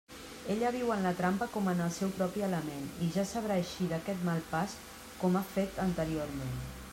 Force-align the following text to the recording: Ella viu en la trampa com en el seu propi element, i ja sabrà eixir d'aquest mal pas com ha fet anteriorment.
Ella 0.51 0.69
viu 0.75 0.87
en 0.93 1.03
la 1.07 1.11
trampa 1.19 1.47
com 1.57 1.67
en 1.73 1.83
el 1.87 1.91
seu 1.97 2.13
propi 2.15 2.45
element, 2.47 2.87
i 3.07 3.11
ja 3.17 3.27
sabrà 3.33 3.59
eixir 3.65 3.91
d'aquest 3.93 4.25
mal 4.31 4.43
pas 4.55 4.75
com 5.21 5.39
ha 5.43 5.49
fet 5.55 5.79
anteriorment. 5.89 6.59